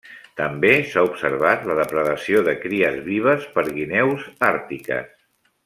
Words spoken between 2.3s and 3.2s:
de cries